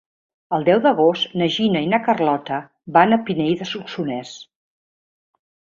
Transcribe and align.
El 0.57 0.63
deu 0.69 0.79
d'agost 0.85 1.35
na 1.41 1.49
Gina 1.57 1.83
i 1.89 1.91
na 1.93 2.01
Carlota 2.09 2.59
van 2.99 3.13
a 3.19 3.23
Pinell 3.29 3.55
de 3.61 3.71
Solsonès. 3.75 4.37